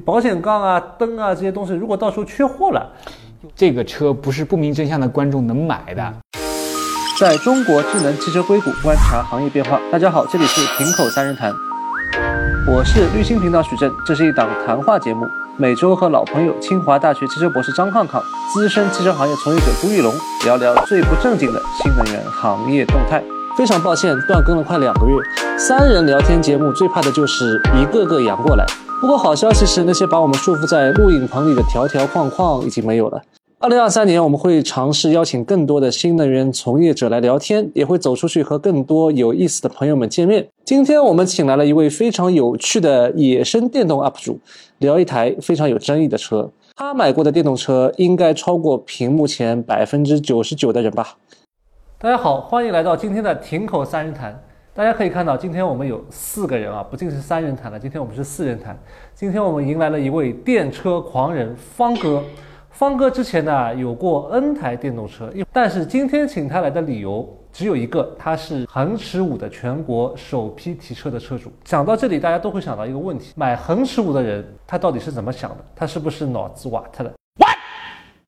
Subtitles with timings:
[0.00, 2.90] 保险杠啊、灯啊这些东西，如果到时候缺货了，
[3.54, 6.12] 这个车不是不明真相的观众能买的。
[7.18, 9.80] 在中国智能汽车硅谷观察行业变化。
[9.90, 11.52] 大家好，这里是平口三人谈，
[12.68, 15.26] 我是绿星频道许正，这是一档谈话节目，
[15.56, 18.22] 每周和老朋友清华大学汽车博士张抗抗、
[18.54, 23.22] 资深汽车行业从业者朱玉龙聊聊最不正经的新能源行业动态。
[23.56, 25.16] 非常抱歉，断更了快两个月。
[25.58, 28.64] 三人聊天节目最怕的就是一个个阳过来。
[29.00, 33.22] 不过好消息是，那些把我们束缚在录影棚里的条条框框已经没有了。
[33.60, 40.48] 二零二三年，我们会尝试邀请更多的新能源从业者来聊天，也会走出去和更多有意思的朋友们见面。
[40.64, 44.40] 今天我们请来了一位非常有趣的野生电动 UP 主，
[44.78, 46.50] 聊一台非常有争议的车。
[46.74, 51.16] 他买过的电动车应该超过屏幕前百分之九十九的人吧。
[52.00, 54.42] 大家好，欢迎来到今天的亭口三人谈。
[54.78, 58.78] 大家可以看到，今天我们有四个人啊，不仅是三人谈了，今天我们是四人谈。
[59.12, 62.22] 今天我们迎来了一位电车狂人方哥。
[62.70, 71.50] 方哥之前呢有过 N 台电动车，但是今天请他来的理由只有一个，他是恒驰五的全国首批提车的车主。
[71.64, 75.56] 讲到这里，大家都会想到一个问题：买恒驰五的人他到底是怎么想的？
[75.74, 77.10] 他是不是脑子瓦特了？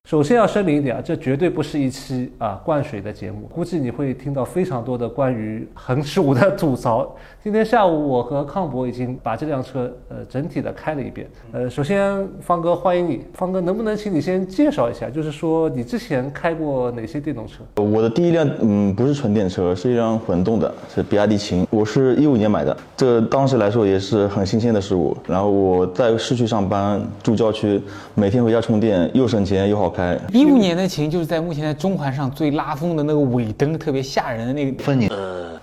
[0.09, 7.15] 首先要声明一点啊，这绝对不是一期啊灌水的节目，估计你会听到非常多的关于恒驰五的吐槽。
[7.45, 11.29] 今天下午我和康博已经把这辆车呃整体的开了一遍。
[11.53, 17.63] 呃，首先方哥欢迎你，方哥能不能请你先介绍一下，就是说你之前开过哪些电动车？
[17.81, 25.17] 我的第一辆嗯不是纯电车，是一辆混动的，是比亚迪秦，我是一五年买的，这当时来说也是很新鲜的事物。
[25.29, 27.81] 然后我在市区上班，住郊区，
[28.15, 30.17] 每天回家充电，又省钱又好开。
[30.33, 35.11] 一五年的琴就是在目前在中环上最拉风的那个尾灯，特别吓人的那个分你。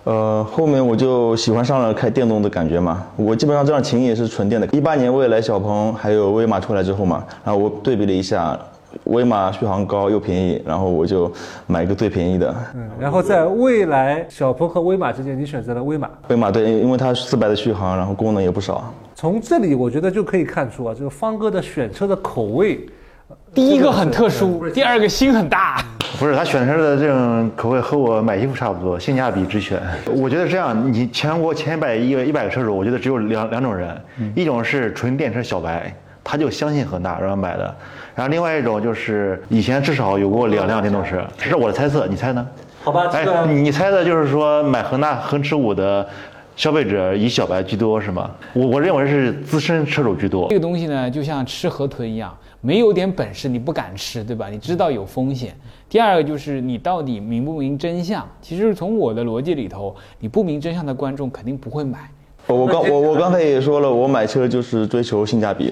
[0.04, 3.06] 呃，后面我就喜欢上了开电动的感觉嘛。
[3.18, 4.66] 我基本上这辆琴也是纯电的。
[4.68, 8.58] 一八年蔚来、小鹏还有威马出来之后嘛，然后我对比了一下，
[9.04, 11.30] 威马续航高又便宜，然后我就
[11.66, 12.56] 买一个最便宜的。
[12.74, 16.10] 嗯，然后在未来、小鹏和威马之间，你选择了威马。
[16.30, 18.94] 威马对，因为它四百的续航，然后功能也不少。
[19.14, 22.88] 从这里我觉得就可以看出啊，这个方哥的选车的口味。
[23.54, 25.84] 第一个很特殊，第二个心很大。
[26.20, 29.80] 不是他选车的这种口味和我买衣服差不多，性价比之选。
[30.16, 33.96] 我觉得这样，你全国前一百一一百个车主，我觉得只有两两种人，
[34.36, 35.94] 一种是纯电车小白，
[36.24, 37.66] 他就相信恒大然后买的；
[38.16, 42.48] 然后另外一种就是以前至少有过两辆电动车，这是我的猜测，你猜呢？
[42.84, 46.08] 好吧，哎，你猜的就是说买恒大恒驰五的。
[46.58, 48.32] 消费者以小白居多是吗？
[48.54, 50.48] 我我认为是资深车主居多。
[50.50, 54.50] 这个东西呢，就像吃河豚一样，没有点本事你不敢吃，对吧？
[54.50, 55.56] 你知道有风险。
[55.88, 58.28] 第二个就是你到底明不明真相？
[58.42, 62.10] 其实从我的逻辑里头，你不明真相的观众肯定不会买。
[62.48, 65.72] 我刚我我刚才也说了，我买车就是追求性价比。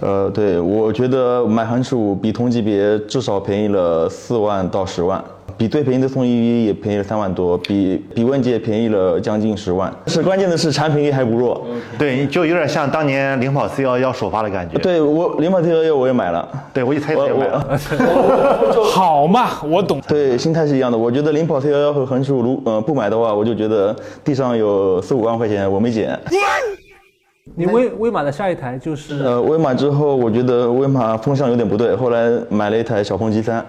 [0.00, 5.24] 呃，对，我觉得买恒驰五比同级别至少便宜了四万到十万。
[5.58, 9.92] 比最便宜的宋 EV 也便宜了三万多，比比问界便宜了将近十万。
[10.06, 11.66] 是关键的是产品力还不弱，
[11.98, 14.78] 对，就有点像当年领跑 C11 首发的感觉。
[14.78, 17.78] 对我领跑 C11 我也买了，对我一猜也买了。
[18.94, 20.00] 好嘛，我懂。
[20.06, 20.96] 对，心态是一样的。
[20.96, 26.16] 我觉得领跑 C11 和恒驰五如呃不买的话，我就觉得地上有四五万块钱我没捡。
[27.56, 33.60] 你威威马的下一台就是呃威马之后，我觉得威马风向有点不对，后来买了一台小鹏 G3。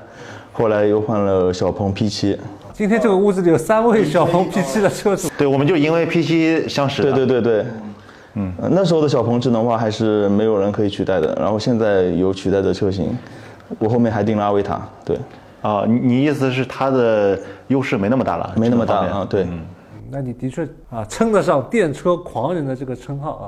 [0.60, 2.38] 后来又换了小鹏 P7，
[2.74, 7.02] 今天这个屋子里有三位小鹏 P7 的车主，对，我们就因为 P7 相识。
[7.02, 7.66] 对对对对，
[8.34, 13.18] 嗯，那时候的小鹏智能化还是没有人可以取代的，然后现在有取代的车型，
[13.78, 15.18] 我后面还订了阿维塔，对，
[15.62, 17.40] 啊，你你意思是它的
[17.70, 19.62] 优势没那么大了，没那么大啊，对，嗯，
[20.12, 23.46] 那你的确啊称得上电车狂人的这个称号啊，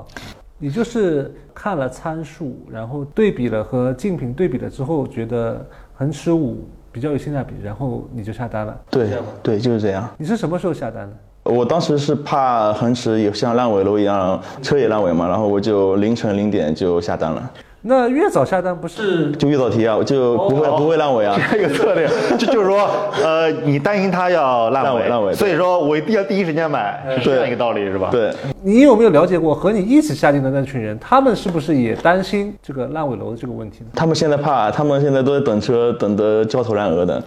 [0.57, 6.65] 你就是看了参数，然后对比了和竞品对比了之后，觉得恒驰五。
[6.91, 8.77] 比较有性价比，然后你就下单了。
[8.89, 9.09] 对，
[9.41, 10.09] 对，就是这样。
[10.17, 11.15] 你是什么时候下单的？
[11.43, 17.51] 我当时是怕恒驰也像烂尾楼一样，车也烂尾嘛，然后我就凌晨零点就下单了。
[17.83, 21.35] 那越早下单不是就越早提啊，就不会不会烂尾啊。
[21.51, 22.07] 这个策略，
[22.37, 22.87] 就就是说，
[23.23, 28.09] 呃，你担心它要烂尾，烂尾，所以说我一定要第一时间买，是这样一个道理是吧？
[28.11, 28.31] 对。
[28.63, 33.87] 你有没有了解过和你一起下定的那群人，他们是不是也担心这个烂尾楼的这个问题呢？
[33.95, 37.23] 他们现在怕，他们现在都在等车，等得焦头烂额的。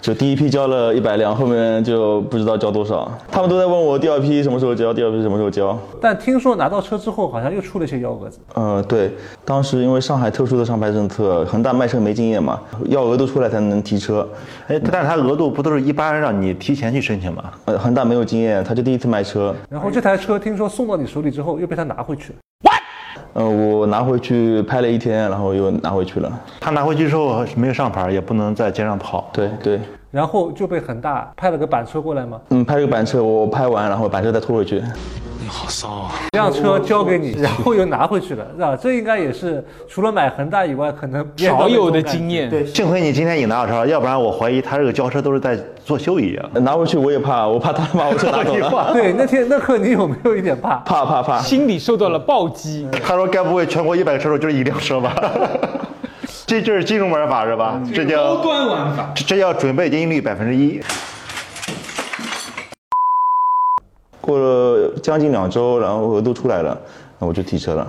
[0.00, 3.10] 就第一批交了一百辆，后面就不知道交多少。
[3.30, 5.76] 他们都在问我第二批什么时候交，第二批什么时候交。
[6.00, 8.38] 但听说拿到车之后，好像又出了一些幺蛾子。
[8.54, 9.10] 呃，对，
[9.44, 14.26] 当时因为上海特殊的上牌政策，恒大卖车没经验嘛，要额度出来才能提车。
[14.68, 17.44] 哎，但是他额度不都是一般让你提前去申请吗？
[17.64, 19.54] 呃，恒大没有经验，他就第一次卖车。
[19.68, 22.32] 然后这台车听说送到你手里之后，又被他拿回去
[23.34, 23.42] 了。
[23.42, 26.40] 嗯，我拿回去拍了一天，然后又拿回去了。
[26.60, 29.30] 他拿回去之后没有上牌，也不能在街上跑。
[29.32, 29.80] 对对，
[30.10, 32.40] 然后就被恒大派了个板车过来吗？
[32.50, 34.82] 嗯，派了个板车，我拍完，然后板车再拖回去。
[35.40, 38.76] 你好骚啊这辆车交给你，然后又拿回去了，是吧？
[38.76, 42.50] 这应该也是除了买恒大以外，可能少有的经验。
[42.50, 46.50] 对，幸亏你今天也拿到车，要不然我怀疑他这个交车都是在做秀一样。
[46.64, 50.76] 拿回去我也怕，我怕他把我车拿走了， 对，那天那刻你有没有一点怕？
[50.84, 51.38] 怕怕怕。
[51.40, 52.86] 心里受到了暴击。
[53.02, 55.14] 他说该不会全国一百个车手就是一辆车吧？
[56.48, 57.78] 这就是金融玩法是吧？
[57.94, 59.12] 这叫高端玩法。
[59.14, 60.80] 这这叫准备金率百分之一。
[64.18, 66.80] 过了将近两周，然后额度出来了，
[67.18, 67.86] 那我就提车了。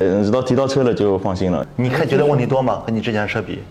[0.00, 2.82] 嗯，直到提到车了就放心了，你看觉得问题多吗？
[2.84, 3.62] 和你之前车比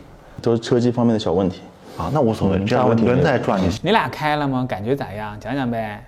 [0.41, 1.61] 都是车机方面的小问题。
[1.99, 4.65] 啊，那无所谓，嗯这样问题轮胎转你你俩开了吗？
[4.67, 5.37] 感觉咋样？
[5.39, 6.03] 讲讲呗。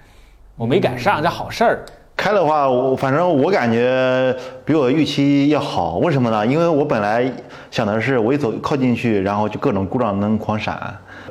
[0.55, 1.85] 我没赶上，这好事儿。
[2.15, 4.33] 开的话，我反正我感觉
[4.63, 5.97] 比我预期要好。
[5.97, 6.45] 为什么呢？
[6.45, 7.29] 因为我本来
[7.69, 10.79] 想的是我一走靠进去，然后就各种故障灯狂闪，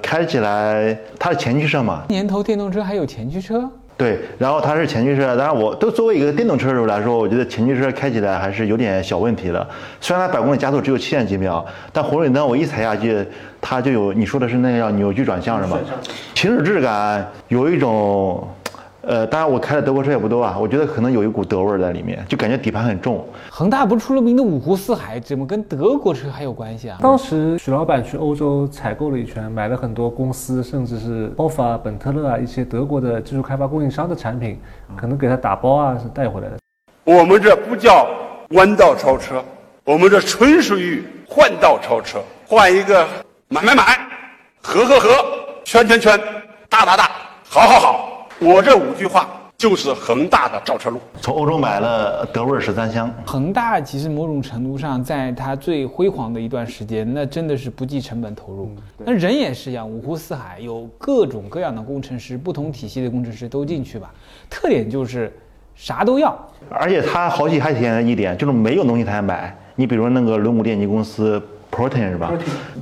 [0.03, 3.69] 开起来它是前驱车嘛，年头电动车还有前驱车？
[3.97, 9.67] 对，然后它是前驱车，当然我都作为一个电动车手来说，我觉得前驱车开起来还是有点小问题的。
[10.01, 13.25] 虽然它百公里加速只有七点几秒，但红绿灯我一踩下去，
[13.61, 15.79] 它就有你说的是那个叫扭矩转向是吗？
[16.35, 18.45] 行驶质感有一种，
[19.03, 23.27] 呃，当然我开的德国车也不多啊，我觉得可能有一股德味儿在里面，就感觉底盘很重。
[23.51, 26.99] 恒大不是出了名的五湖四海，怎么跟德国车还有关系啊？
[27.01, 34.57] 当时许老板去欧洲采购了一圈，买了很多公司，甚至是 Alfa 啊、本特勒啊一些德国的技术开发供应商的产品，
[34.97, 36.59] 可能给他打包啊是带回来的。
[37.03, 38.07] 我们这不叫
[38.51, 39.43] 弯道超车，
[39.85, 43.05] 我们这纯属于换道超车，换一个
[43.49, 43.99] 买买买，
[44.63, 45.09] 合合合，
[45.65, 46.17] 圈圈圈，
[46.69, 47.11] 大大大，
[47.49, 48.12] 好好好。
[48.45, 50.99] 我这五句话就是恒大的造车路。
[51.21, 58.69] 从欧洲买了德味儿十三香，恒大其实某种程度上，在它最辉煌的一段时间，那真的是不计成本投入。
[58.99, 64.13] 那人也是一样，五湖四海，有各种各样的工程师，不同体系的工程师都进去吧。
[64.51, 65.33] 特点就是
[65.77, 66.37] 啥都要，
[66.69, 69.57] 而且它好戏还体现在一点，就是没有东西他也买。
[69.77, 71.41] 你比如那个轮毂电机公司
[71.73, 72.31] Protein 是吧？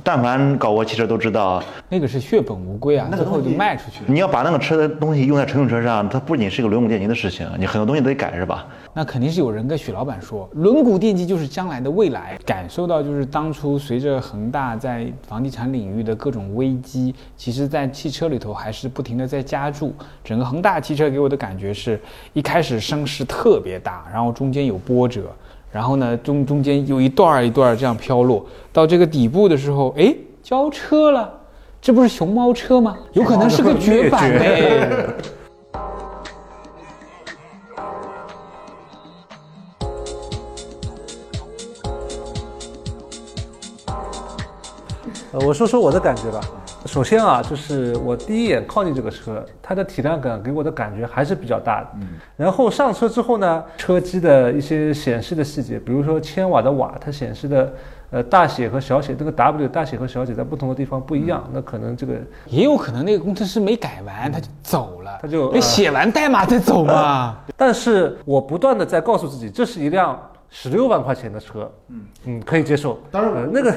[0.03, 4.05] 但凡搞过汽车都知道，那个是血本无归啊，那最后就卖出去了。
[4.07, 8.67] 你要把那个车的东西用在乘用车上，它不仅是一个轮毂电机的事情，你很多东西都得改是吧？
[8.93, 12.37] 那肯定是有人跟许老板说，轮毂电机就是将来的未来。
[12.45, 19.93] 感受到就是当初随着恒大在房地产领域的各种危机，其实在汽车里头还是不停的在加注。
[20.21, 21.97] 整个恒大汽车给我的感觉是
[22.33, 25.33] 一开始声势特别大，然后中间有波折，
[25.71, 30.13] 然后呢中中间有一段儿一段儿这样飘落，到这个底部的时候，哎，
[30.43, 31.37] 交车了。
[31.81, 32.95] 这不是熊猫车吗？
[33.13, 35.07] 有可能是个绝版哎。
[45.31, 46.41] 呃，我说说我的感觉吧。
[46.85, 51.87] 首先啊，就是我第一眼靠近这个车，它的体量感给我的感觉还是比较大的。
[51.95, 52.07] 嗯。
[52.35, 57.73] 然后上车之后呢，车机的一些显示的细节，比如说千瓦的瓦，它显示的
[58.09, 62.15] 呃大写和小写，这个 W 大写和小写在不同的地方不一样，那可能这个
[62.47, 67.37] 也有可能那个工程师没改完，他就走了，他就没写完代码再走嘛。
[67.55, 70.19] 但是我不断的在告诉自己，这是一辆
[70.49, 72.99] 十六万块钱的车，嗯嗯，可以接受。
[73.11, 73.71] 当然、那个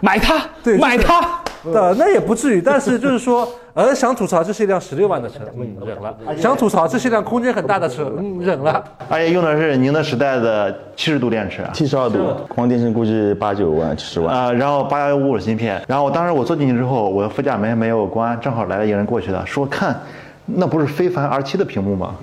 [0.00, 1.40] 买它，对买它。
[1.64, 8.82] 呃，那也不至于，但是就是说， 呃，想吐槽这是一辆十六万的车，嗯，忍了；想吐槽这是一辆空间很大的车，嗯，忍了。
[9.08, 14.34] 而且用的是宁德时代的七十度电池，七十二度，光电池估计八九万、十万。
[14.34, 19.98] 啊、然后八幺五五芯片，然后我当时我坐进去之后，我的副驾门没有关，正好来了一个人过去的，说看，
[20.46, 22.14] 那不是非凡 R 七的屏幕吗？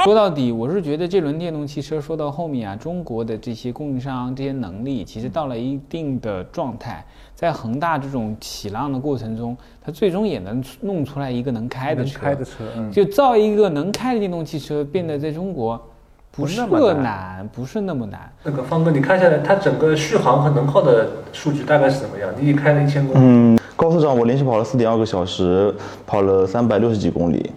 [0.04, 7.04] 说到底，我是觉得这轮电动汽车说到后面啊，中国的这些供应商这些能力，其实到了一定的状态，
[7.34, 12.18] 在恒大这种起浪的过程中，它最终也能弄出来一个能开的车。
[12.18, 15.80] 能开的车嗯就造一个能开的电动汽车，变得在中国
[16.30, 18.32] 不是那么难难，不是那么难。
[18.44, 22.30] 那个方哥，你看下来，它整个续航和能耗的数据大概是怎么样？
[22.38, 25.74] 你已开了一千公里，嗯，高速上我连续跑了四点二个小时，
[26.06, 27.50] 跑了三百六十几公里，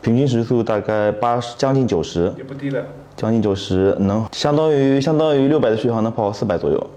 [0.00, 2.82] 平均时速大概八十，将近九十，也不低了。
[3.16, 6.90] 将近九十，能相当于相当于六百的续航能跑四百左右。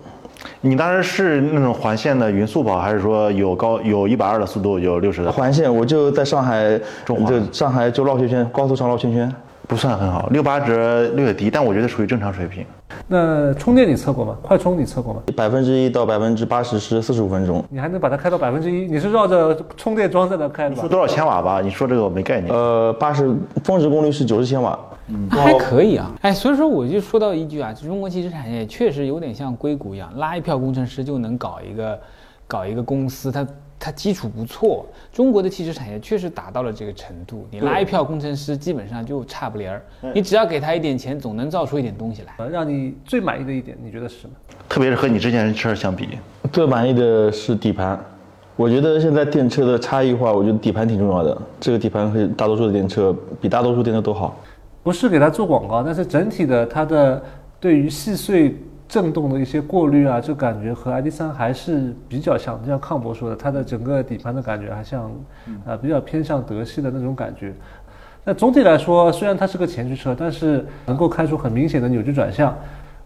[0.62, 5.31] 你当时是那种环线的匀速跑，还是说有高有一百二的速度，有六十的？
[5.31, 9.31] 环线我就在上海，中就上海就绕圈圈，高速上绕圈圈。
[9.67, 12.65] 不算很好，六八折略低，但我觉得属于正常水平。
[13.07, 14.36] 那充电你测过吗？
[14.41, 15.21] 快充你测过吗？
[15.36, 18.86] 百分之一到百分之八十是四十五分钟，你还能把它开到百分之一？
[18.86, 20.89] 你是绕着充电桩在那开的吧说？
[20.89, 21.62] 多少千瓦吧？
[21.62, 22.53] 你说这个我没概念。
[22.53, 26.12] 呃，八十峰值功率是九十千瓦，嗯还可以啊。
[26.21, 32.00] 哎，所以说我就说到一句啊，就中国汽车产业确实有点像硅谷一样，拉一票工程师就能搞一个
[32.48, 33.45] 搞一个公司，它
[33.83, 34.85] 它基础不错。
[35.11, 39.81] 中国的汽车产业确实达到了这个程度，你拉一票工程师基本上就差不离儿，
[40.13, 42.33] 你只要给他一点钱，总能造出一点东西来。
[42.38, 44.33] 呃让你最满意的一点，你觉得是什么？
[44.69, 46.07] 特别是和你之前的车相比，
[46.53, 48.00] 最满意的是底盘。
[48.55, 51.41] 我觉得现在电车的差异化，我觉得底盘挺重要的。
[51.59, 54.38] 这个底盘和大多数的电车比大多数电车都好。
[54.83, 57.21] 不是给它做广告，但是整体的它的
[57.59, 58.55] 对于细碎
[58.91, 62.62] 震动的一些过滤啊，就感觉和 ID 3还是比较像。
[62.62, 65.10] 就像康博说的，它的整个底盘的感觉还像，
[65.65, 67.53] 呃，比较偏向德系的那种感觉。
[68.25, 72.53] 那总体来说，虽然它是个前驱车，但是能够开出很明显的扭矩转向。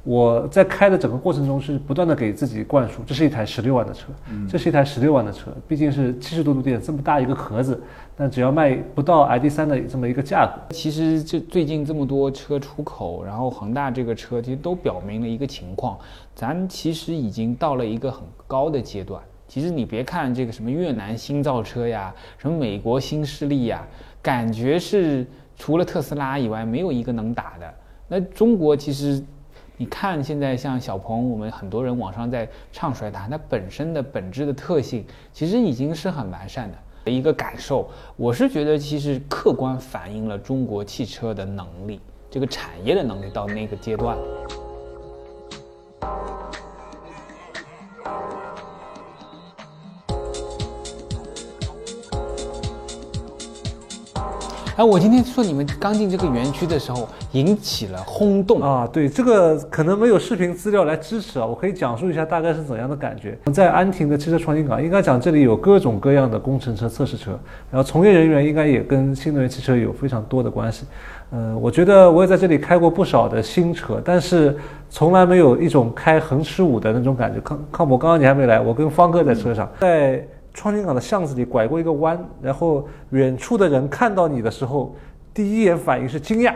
[0.06, 4.12] 我在开的整个过程中是不断的给自己灌输，这是一台十六万的车，
[4.48, 7.82] 这是一台十六万的车，毕竟是七十多度电这么大一个壳子，
[8.16, 15.98] 但只要卖不到 ID 三的这么一个价格，其实这最近这么多车出口，然后恒大这个车其实都表明了一个情况，
[16.36, 19.20] 咱其实已经到了一个很高的阶段。
[19.48, 23.84] 其实你别看这个什么越南新造车呀，什么美国新势力呀，
[24.22, 25.26] 感觉是
[25.58, 27.74] 除了特斯拉以外没有一个能打的。
[28.08, 29.20] 那中国其实。
[29.78, 37.90] 你看，现在像小鹏，我们很多人网上在唱衰它，它本身的本质的特性其实已经是很完善的的一个感受。
[38.16, 44.18] 我是觉得，其实客观反映了中国汽车的能力，这个产业的能力到那个阶段。
[54.78, 58.86] 哎，我今天说你们刚进这个园区的时候引起了轰动啊！
[58.92, 63.38] 对，这个可能没有视频资料来支持啊，我可以讲述一下大概是怎样的感觉。
[63.54, 67.40] 在安亭的汽车创新港，应该讲这里有各种各样的工程车、测试车，
[67.72, 70.86] 然后从业人员应该也跟新能源汽车有非常多的关系。
[71.32, 74.58] 嗯，我觉得我也在这里开过不少的新车，但是
[74.90, 77.40] 从来没有一种开横驰五的那种感觉。
[77.40, 80.22] 康康博，刚刚你还没来，我跟方哥在车上，在。
[80.56, 84.96] 创新港的巷子里拐过一个弯，然后远处的人看到你的时候，
[85.34, 86.54] 第一眼反应是惊讶，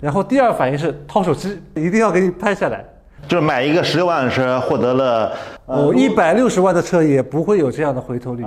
[0.00, 2.82] 然后第二反应是掏手机，一定要给你拍下来。
[3.26, 5.32] 就是买一个十六万的车，获得了
[5.66, 8.44] 哦一百六十万的车也不会有这样的回头率。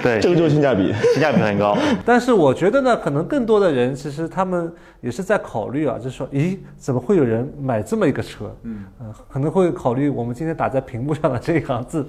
[0.00, 1.76] 对，这个就是性价比， 性价比很高。
[2.04, 8.54] 但是我觉得呢，可能更多的人其实他们也是在考虑啊，就是说，咦，怎么会有人买这么一个车？
[8.62, 8.84] 嗯
[9.28, 12.06] 可能会考虑我们今天打在屏幕上的这一行字。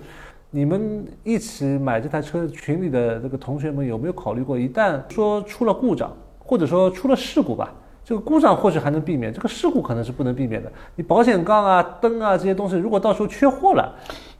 [0.49, 7.69] 你们一起买这台车群里的这个同学们有没有考虑过，一旦说出了故障，或者说出了事故吧，
[8.05, 10.71] 这个故障或许还能避免，这个事故可能是不能避免的。
[10.95, 13.93] 你保险杠啊、灯啊这些东西，如果到时候缺货了，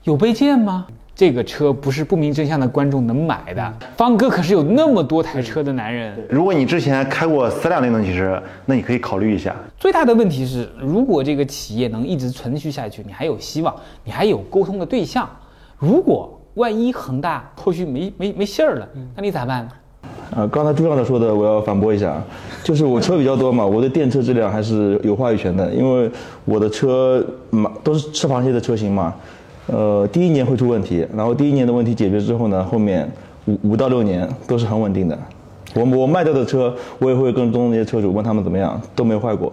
[0.04, 0.86] 有备件吗？
[1.14, 3.74] 这个车不是不明真相的观众能买的。
[3.98, 6.16] 方哥可是有那么多台车的男人。
[6.30, 9.54] 如果你之前开过三辆电动汽车，那你可以考虑一下。
[9.76, 15.28] 最大的问题是，如果这个企业能一直存续下去，你还有希望，你还有沟通的对象。
[15.78, 19.70] 如果万一恒大后续没没没信儿了，那你咋办呢？
[20.36, 22.20] 呃，刚才朱校长说的，我要反驳一下，
[22.64, 26.10] 就是我车比较多嘛，我对电车质量还是有话语权的，因为
[26.44, 29.14] 我的车嘛都是吃螃蟹的车型嘛，
[29.68, 33.10] 呃，第一年会出问题，然后第一年的问题解决之后呢，后面
[33.46, 35.16] 五五到六年都是很稳定的。
[35.74, 39.52] 我我卖掉的车，我也会跟中那些车主问他们怎么样，都没坏过。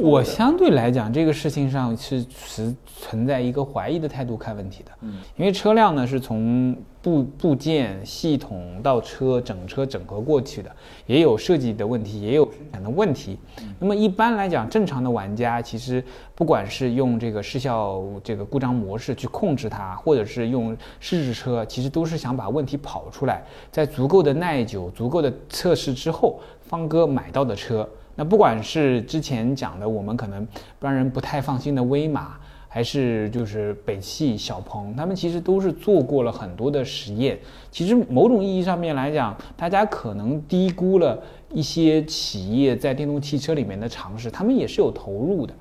[0.00, 4.92] 我相对来讲，这个事情上是持存在一个怀疑的态度看问题的。
[5.02, 10.70] 嗯，因为车辆呢是从部部件系统到车整车整合过去的，
[11.06, 13.38] 也有设计的问题，也有生产的问题。
[13.78, 16.02] 那么一般来讲，正常的玩家其实
[16.34, 27.88] 不管是用这个失效这个故障模式去控制它，或者是用试制车，其实都是想把问题跑出来，在足够的耐久、足够的测试之后，方哥买到的车。
[28.24, 30.46] 不管是之前讲的我们可能
[30.80, 32.36] 让人不太放心的威马，
[32.68, 37.38] 还是就是北汽、小鹏，他们其实都是做过了很多的实验。
[37.70, 45.54] 其实某种意义上面来讲，大家可能低估了一些企业在电动汽车里面的尝试，他们也是有投入的。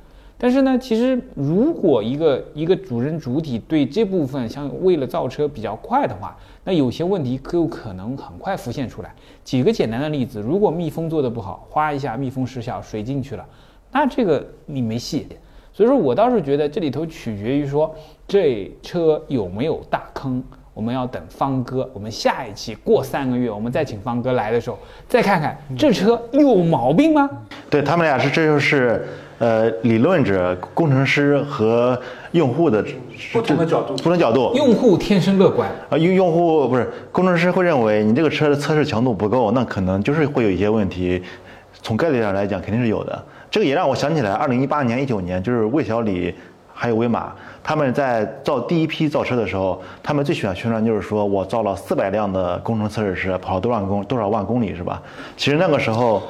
[0.44, 9.14] 但是呢，其实如果一个一个主人主体对这部分像为了造车比较快的话，那有些问题可有可能很快浮现出来。
[9.46, 13.46] 举个简单的例子，如果密封做的不好，哗一下密封失效，水进去了，
[13.92, 15.28] 那这个你没戏。
[15.72, 17.96] 所以说我倒是觉得这里头取决于说
[18.28, 20.44] 这车有没有大坑，
[20.74, 27.30] 我们要等方哥，我们下一期过三个月，我们再请方哥来的时候，再看看这车有毛病吗？
[27.70, 29.06] 对他们俩是这就是。
[29.42, 32.00] 呃，理论者、工程师和
[32.34, 32.86] 用户的
[33.34, 34.52] 不同的角度，不同角度。
[34.56, 41.20] 用户天生乐观啊，用用户不是工程师会认为你这个车的测试强度不够，那可能就是会有一些问题
[41.82, 43.20] 从概率上来讲肯定是有的。
[43.50, 46.32] 这个也让我想起来，二零一八年、一九年，就是魏小李
[46.72, 47.34] 还有威马，
[47.64, 55.02] 他们在造第一批造车的时候，他们最喜欢宣传就是说我造了四百辆的工程测试车，跑了多少公多少万公里是吧？
[55.36, 56.22] 其实那个时候。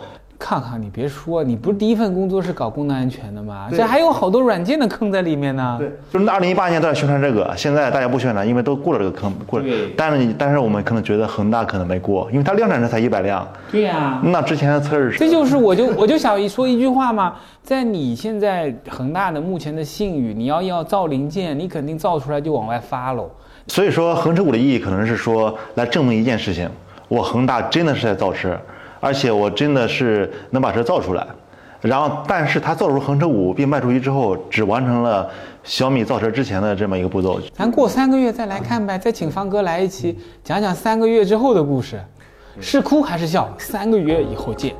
[0.41, 3.69] 看看，你别说，你不是第一份工作是搞功能安全的吗？
[3.71, 5.75] 这还有好多软件的坑在里面呢。
[5.77, 9.65] 对，就是二零一八年都在宣传这个，现在大家不宣传，因为都过了这个坑，过了。
[9.95, 13.47] 但是你但是我们可能觉得恒大可能没过，因为它量产车才一百辆。
[13.71, 14.19] 对呀。
[14.23, 15.15] 那之前的测试。
[15.19, 23.29] 这就是我就 我就想说一句话嘛，在你现在恒大的目前的信誉，你要要造零件，你肯定造出来就往外发喽。
[23.67, 26.67] 所以说，恒驰五的意义可能是说来证明一件事情，
[27.07, 28.57] 我恒大真的是在造车。
[29.01, 31.27] 而且我真的是能把车造出来，
[31.81, 35.27] 然后，但是他造出恒车五并卖出去之后，只完成了
[35.63, 37.39] 小米造车之前的这么一个步骤。
[37.53, 41.99] 咱过三个月再来看呗，再请方哥来一期，讲讲三个月之后的故事，
[42.61, 43.51] 是哭还是笑？
[43.57, 44.75] 三个月以后见。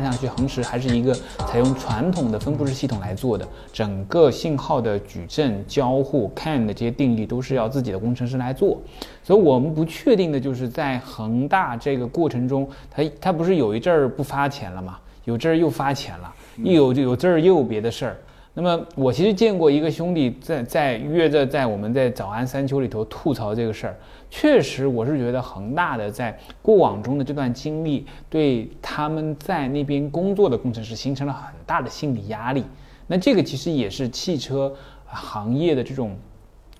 [0.00, 1.14] 看上去，恒驰还是一个
[1.46, 8.80] 采用传统的分布式系统来做的，整个信号的矩阵、交互、CAN 的这些定义都是要自己的工程师来做。
[9.22, 14.98] 所以我们不确定的就是在恒大这个过程中，它它不是有一阵儿不发钱了吗？
[15.26, 18.16] 有阵儿又发钱了，又有有阵儿又有别的事儿。
[18.52, 23.96] 那么我其实见过一个兄弟在在约着在我们在早安三秋里头吐槽这个事儿。
[24.28, 32.64] 确实，我是觉得恒大的在过往中的这段经历，对他们在那边工作的工程师形成了很大的心理压力。
[33.06, 34.72] 那这个其实也是汽车
[35.04, 36.16] 行业的这种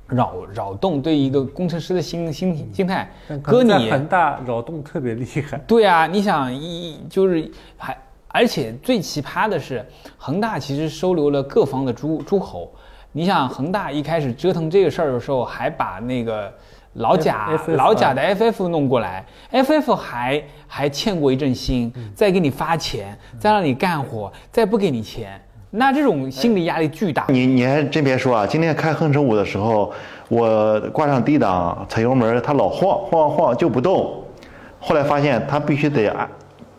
[0.07, 3.11] 扰扰动对一个工程师的心心心态。
[3.43, 5.59] 哥，你恒大扰动特别厉害。
[5.67, 7.97] 对啊，你想一就是还
[8.33, 9.85] 而且最奇葩的是，
[10.17, 12.73] 恒大其实收留了各方的诸诸侯。
[13.13, 16.53] 你想恒大一开始折腾这个事儿的时候，还把那个。
[16.95, 27.27] 老贾老贾的 FF 弄过来，FF 还还欠过一阵薪，再给你发钱，再让你干活，再不给你钱，那这种心理压力巨大。
[27.29, 29.93] 你你还真别说啊，今天开横驰五的时候，
[30.29, 34.25] 我挂上 D 档踩油门，它老晃晃晃就不动，
[34.81, 36.29] 后来发现它必须得安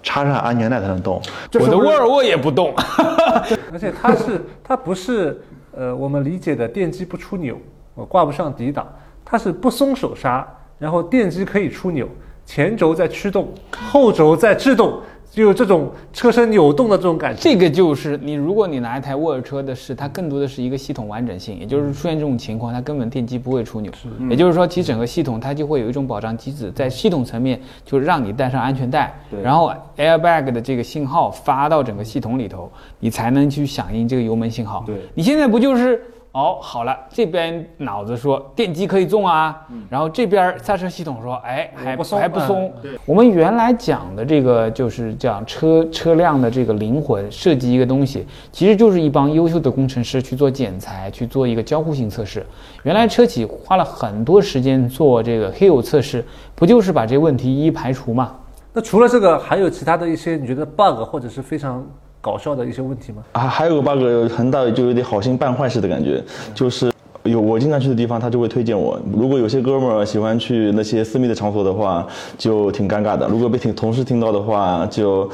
[0.01, 1.21] 插上安全带才能动。
[1.53, 2.73] 我的沃尔沃也不动，
[3.71, 5.41] 而且它是它不是
[5.75, 7.57] 呃我们理解的电机不出扭，
[7.95, 8.87] 我挂不上底档。
[9.23, 10.45] 它是不松手刹，
[10.77, 12.05] 然后电机可以出扭，
[12.45, 13.47] 前轴在驱动，
[13.91, 14.99] 后轴在制动，
[15.31, 17.41] 就有这种车身扭动的这种感觉。
[17.41, 23.89] 这个就是你，如果你拿一台沃尔车的是，它更多的是一个系统完整性，也就是出现这种情况，它根本电机不会出扭。
[24.29, 34.83] 也就是说，其整个系统它就会有一种保障机制，在系统层面就让你带上安全带，然后 airbag 的这个信号发到整个系统里头，你才能去响应这个油门信号。
[34.85, 36.03] 对你现在不就是？
[36.33, 42.71] 哦，好了，这边脑子说电机可以纵啊，然后这边刹车系统说，哎，还不松，还不松。
[43.05, 52.45] 我们原来讲的这个就是讲车车辆的这个灵魂，设计一个东西，其实就是一帮优秀的工程师去做剪裁，去做一个交互性测试。
[52.83, 58.37] 原来车企花了很多时间做这个 Hill 测试，不就是把这些问题一一排除吗？
[58.71, 61.85] 那除了这个，还有其他的一些你觉得 bug 或者是非常。
[62.21, 63.23] 搞笑的一些问题吗？
[63.33, 66.91] 啊，还有个 bug，很大就有点好心办坏事的感觉，就是
[67.23, 68.99] 有我经常去的地方，他就会推荐我。
[69.11, 72.07] 如果有些哥们儿喜欢去那些私密的场所的话，
[72.37, 73.27] 就挺尴尬的。
[73.27, 75.29] 如果被听同事听到的话，就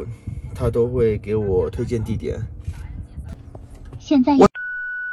[0.56, 2.38] 他都会给我推荐地点。
[4.00, 4.34] 现在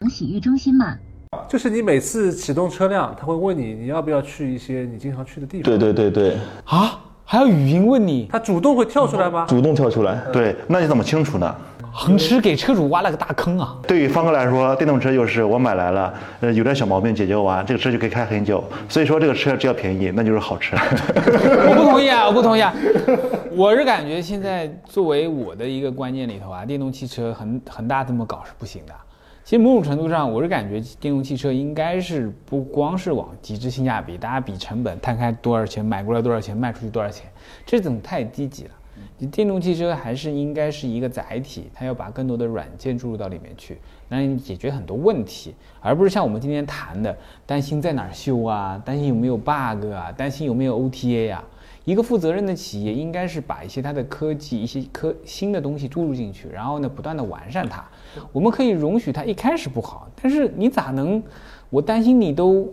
[0.00, 0.96] 能洗浴中心吗？
[1.48, 5.64] 就是你每次启动车辆，他会问你你要不要去一些你经常去的地方。
[5.64, 6.36] 对对对对。
[6.64, 7.00] 啊？
[7.24, 9.46] 还要语音问你，他主动会跳出来吗？
[9.48, 11.54] 主动跳出来，对，那你怎么清楚呢？
[11.96, 13.76] 横驰给车主挖了个大坑啊！
[13.86, 18.62] 对于方哥来说，电动车就是我买来了，呃，有点小毛病解决完，这个车就可以开很久。
[18.88, 20.76] 所以说这个车只要便宜，那就是好车。
[21.70, 22.74] 我不同意啊，我不同意啊！
[23.52, 28.92] 我是感觉现在作为我的一个观念里头啊，电动汽车很很大这么搞是不行的。
[29.44, 37.30] 其实某种程度上，我是感觉电动汽车应该是不光是往极致性价比，大家比成本摊开多少钱买过来多少钱卖出去多少钱，
[37.66, 38.70] 这种太低级了。
[39.18, 43.76] 你电动汽车还是应该是一个载体，它要把更多的软件注入到里面去，
[44.08, 51.44] 让你解决很多问题，而不是像我们今天谈的担心在哪儿修啊，担心有没有 bug 啊，担心有没有 OTA 呀。
[51.84, 57.84] 一个负责任的企业应该是把一些它的科技、一些科新的东西注入进去，然后呢，不断的完善它。
[58.32, 61.22] 我们可以容许它一开始不好，但是你咋能？
[61.70, 62.72] 我担心你都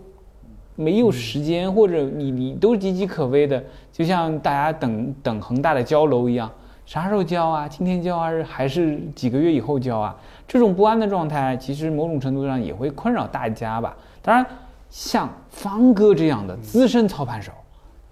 [0.76, 6.50] 没有时间，或者你你都岌岌可危的，就像大家等等恒大的交楼一样，
[6.86, 7.66] 啥时候交啊？
[7.66, 10.16] 今天交还是还是几个月以后交啊？
[10.46, 13.96] 这种不安的状态，其实某种程度上也会困扰大家吧。
[14.20, 14.46] 当然，
[14.88, 17.50] 像方哥这样的资深操盘手，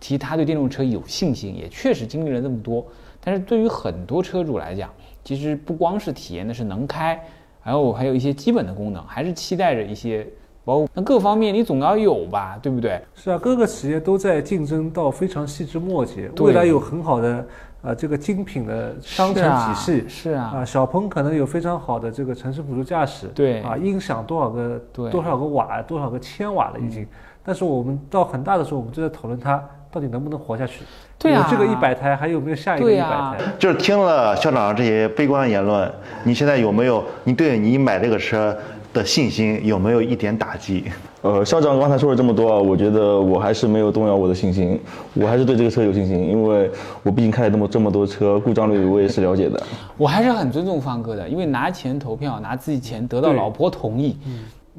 [0.01, 2.85] 其实他对电动车有信心，也确实经历了那么多。
[3.23, 4.91] 但是对于很多车主来讲，
[5.31, 7.17] 其实不光是体验的是能开，
[7.61, 10.27] 还有还有一些基本的功能，还是期待着一些。
[10.65, 13.01] 包括那各方面你总要有吧，对不对？
[13.15, 17.47] 是啊，各个企业都在竞争到非常细枝末节，未来有很好的
[17.83, 23.63] 呃这个精品的商城体系，是啊啊，小鹏可能有非常好的这个城市辅助驾驶，对。
[23.63, 25.11] 啊，音响多少个对。
[25.11, 27.07] 多少个瓦，多少个千瓦了已经，
[27.45, 30.81] 但是我们到很大的时候，我们就在讨论它到底能不能活下去。
[31.19, 33.37] 对啊有这个一百台，还有没有下一个一百台？
[33.59, 35.91] 就是听了校长这些悲观言论，
[36.25, 38.57] 你现在有没有你对你买这个车
[38.93, 40.85] 的信心有没有一点打击？
[41.23, 44.81] 呃，校长刚才说了这么多啊，我觉得我还是没有动摇我的信心，
[45.13, 46.71] 我还是对这个车有信心，因为
[47.03, 49.63] 我毕竟开了这么这么多车，故障率我也是了解的。
[49.99, 54.17] 我还是很尊重方哥的，因为拿钱投票，拿自己钱得到老婆同意，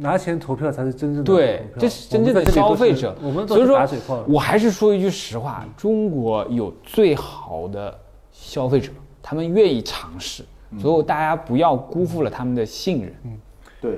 [0.01, 3.15] 拿钱投票才是真正的对投，票这是真正的消费者。
[3.21, 4.23] 我们都是所以说打嘴炮。
[4.27, 7.95] 我还是说一句实话，中国有最好的
[8.31, 10.43] 消费者，他们愿意尝试，
[10.79, 13.15] 所以大家不要辜负了他们的信任。
[13.25, 13.39] 嗯
[13.79, 13.97] 对。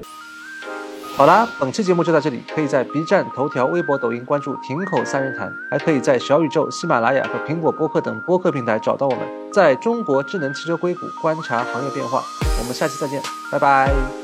[1.15, 9.19] 好啦，本期节目就到这里，可以在 B 站、头条、微博、抖音关注“亭口三人谈”，还可以在小宇宙、喜马拉雅和苹果播客等播客平台找到我们。
[9.53, 12.23] 在中国智能汽车硅谷观察行业变化，
[12.59, 14.22] 我们下期再见，拜拜。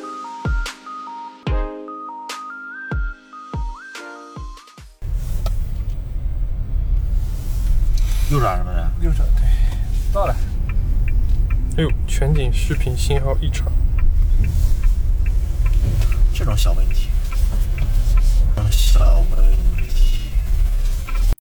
[8.29, 8.75] 右转是不是？
[9.01, 9.43] 右转，对，
[10.13, 10.35] 到了。
[11.77, 13.71] 哎呦，全景视频信号异常。
[16.33, 17.09] 这种小问题，
[18.71, 19.58] 小问。